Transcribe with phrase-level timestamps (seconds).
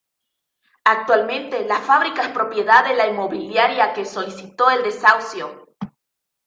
[0.85, 5.75] Actualmente la fábrica es propiedad de la inmobiliaria que solicitó el desahucio.